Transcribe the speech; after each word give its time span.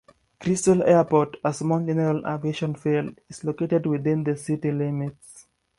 Crystal 0.39 0.81
Airport, 0.81 1.37
a 1.43 1.53
small 1.53 1.85
general 1.85 2.25
aviation 2.25 2.73
field, 2.73 3.21
is 3.29 3.43
located 3.43 3.85
within 3.85 4.23
the 4.23 4.35
city 4.35 4.71
limits. 4.71 5.45